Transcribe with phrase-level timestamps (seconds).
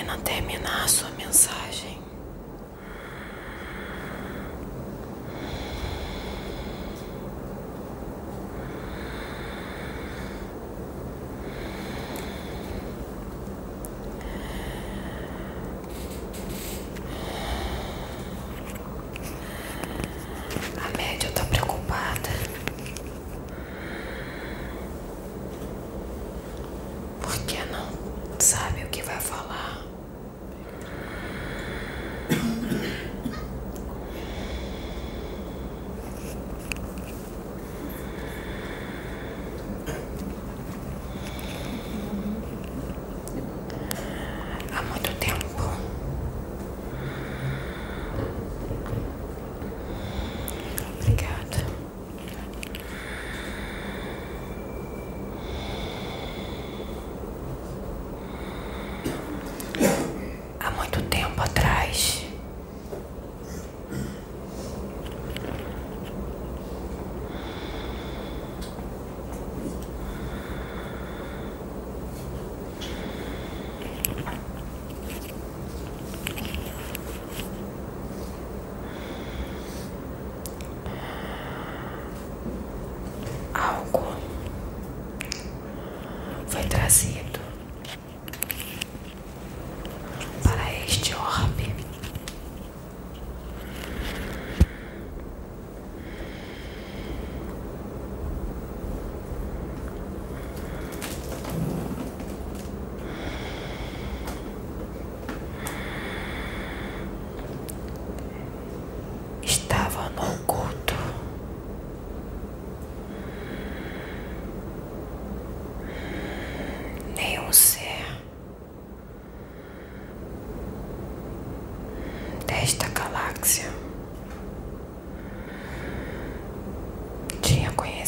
[0.00, 1.99] menina terminar a sua mensagem.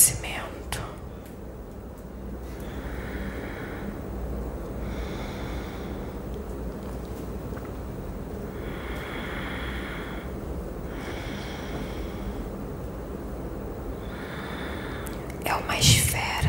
[0.00, 0.80] conhecimento.
[15.44, 16.39] É uma esfera.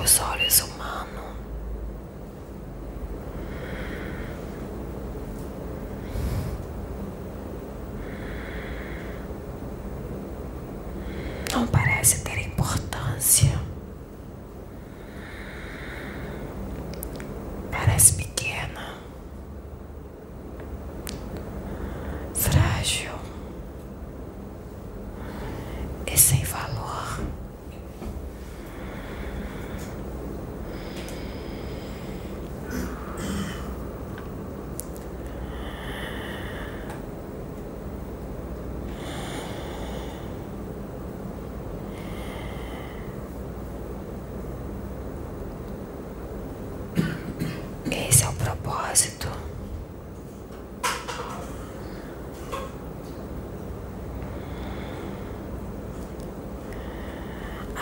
[0.00, 0.66] 我啥也没说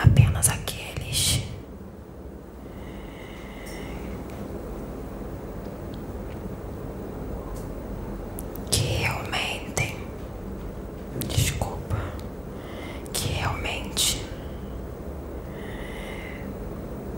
[0.01, 1.41] apenas aqueles
[8.71, 9.95] que realmente,
[11.27, 11.97] desculpa,
[13.13, 14.21] que realmente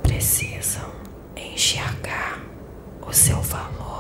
[0.02, 0.92] precisam
[1.36, 2.42] enxergar
[3.02, 3.91] o seu valor.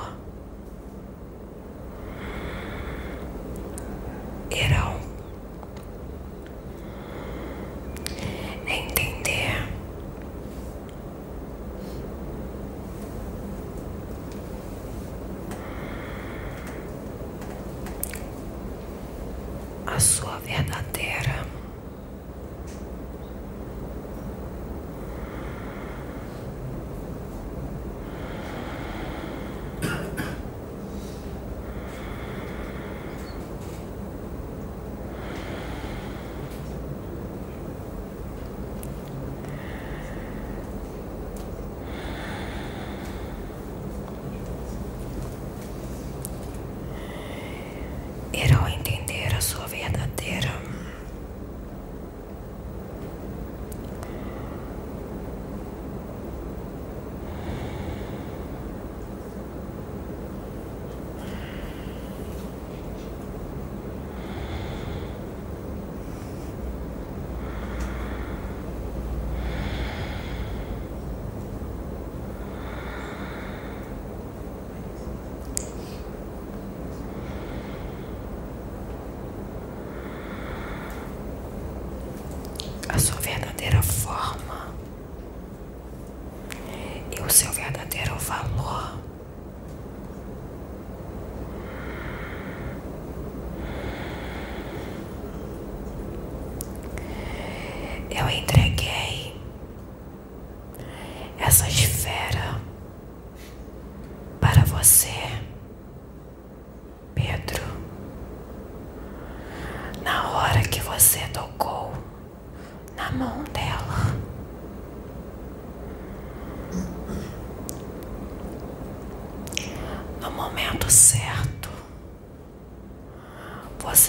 [87.25, 89.10] o seu verdadeiro valor.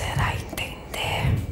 [0.03, 1.52] será entender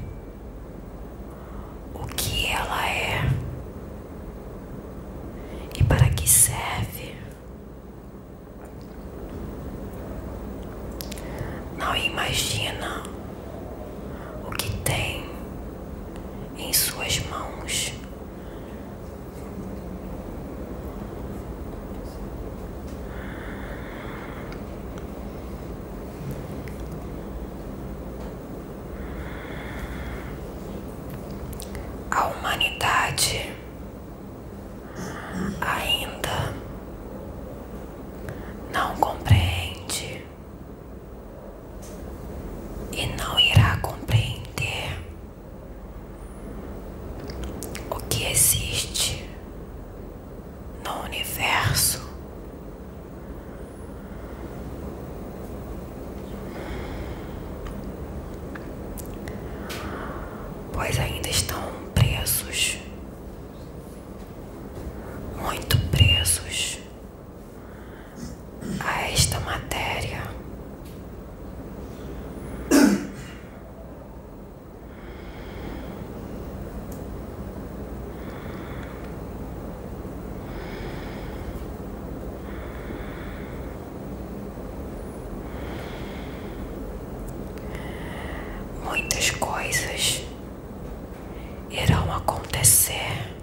[92.21, 93.35] acontecer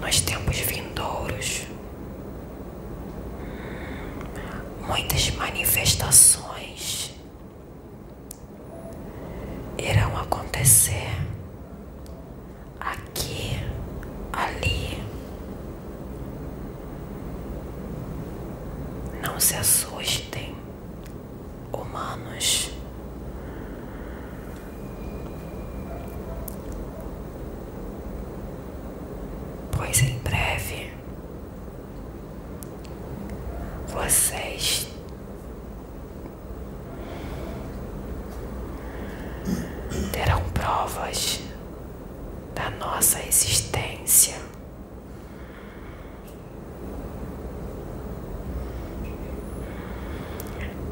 [0.00, 1.66] nos tempos vindouros.
[4.86, 7.14] Muitas manifestações
[9.78, 11.08] irão acontecer
[12.80, 13.58] aqui,
[14.32, 15.02] ali.
[19.22, 20.54] Não se assustem,
[21.72, 22.70] humanos.
[29.76, 30.92] Pois em breve
[33.92, 34.86] vocês
[40.12, 41.40] terão provas
[42.54, 44.34] da nossa existência.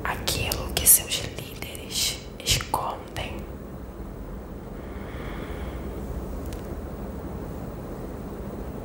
[0.04, 3.36] Aquilo que seus líderes escondem.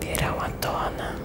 [0.01, 1.15] Virão à tona.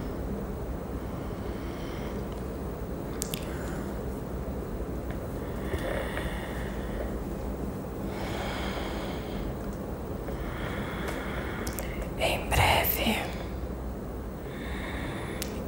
[12.19, 13.19] Em breve,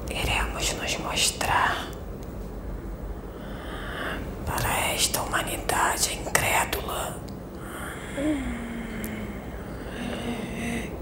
[0.09, 1.87] iremos nos mostrar
[4.45, 7.17] para esta humanidade incrédula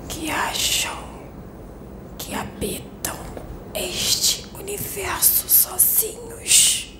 [0.08, 0.98] que acham
[2.18, 3.18] que habitam
[3.76, 4.48] este
[4.92, 6.94] universo sozinhos.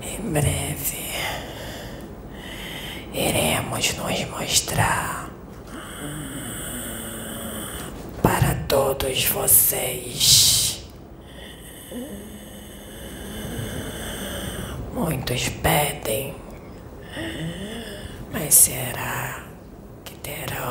[0.00, 1.10] Em breve,
[3.12, 5.28] iremos nos mostrar
[8.22, 10.84] para todos vocês.
[14.94, 16.34] Muitos pedem,
[18.32, 19.47] mas será
[20.28, 20.68] que terão